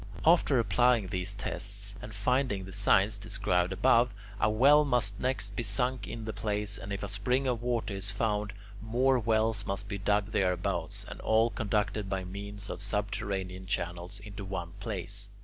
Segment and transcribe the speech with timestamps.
[0.25, 5.61] After applying these tests and finding the signs described above, a well must next be
[5.61, 8.51] sunk in the place, and if a spring of water is found,
[8.81, 14.43] more wells must be dug thereabouts, and all conducted by means of subterranean channels into
[14.43, 15.29] one place.